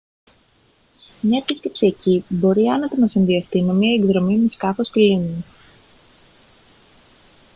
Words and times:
μια 1.21 1.37
επίσκεψη 1.41 1.85
εκεί 1.87 2.23
μπορεί 2.29 2.67
άνετα 2.67 2.97
να 2.97 3.07
συνδυαστεί 3.07 3.61
με 3.61 3.73
μια 3.73 3.93
εκδρομή 3.93 4.37
με 4.37 4.49
σκάφος 4.49 4.87
στη 4.87 4.99
λίμνη 4.99 5.43